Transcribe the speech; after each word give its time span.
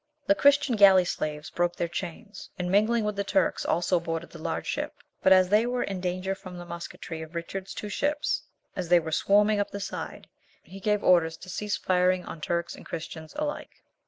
The 0.25 0.33
Christian 0.33 0.75
galley 0.77 1.05
slaves 1.05 1.51
broke 1.51 1.75
their 1.75 1.87
chains, 1.87 2.49
and 2.57 2.71
mingling 2.71 3.03
with 3.03 3.15
the 3.17 3.23
Turks 3.23 3.63
also 3.63 3.99
boarded 3.99 4.31
the 4.31 4.39
large 4.41 4.65
ship, 4.65 4.95
but 5.21 5.31
as 5.31 5.49
they 5.49 5.67
were 5.67 5.83
in 5.83 6.01
danger 6.01 6.33
from 6.33 6.57
the 6.57 6.65
musquetry 6.65 7.21
of 7.21 7.35
Richard's 7.35 7.75
two 7.75 7.87
ships 7.87 8.41
as 8.75 8.89
they 8.89 8.99
were 8.99 9.11
swarming 9.11 9.59
up 9.59 9.69
the 9.69 9.79
side, 9.79 10.27
he 10.63 10.79
gave 10.79 11.03
orders 11.03 11.37
to 11.37 11.49
cease 11.49 11.77
firing 11.77 12.25
on 12.25 12.41
Turks 12.41 12.73
and 12.75 12.83
Christians 12.83 13.35
alike. 13.35 13.83